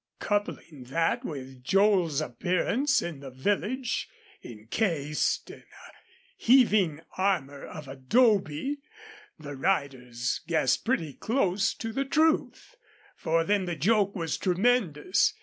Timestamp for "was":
14.15-14.39